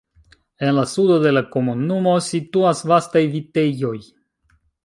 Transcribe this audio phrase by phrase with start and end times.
[0.67, 3.97] En la sudo de la komunumo situas vastaj vitejoj.